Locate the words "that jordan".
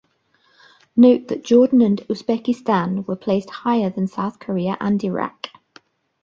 1.27-1.79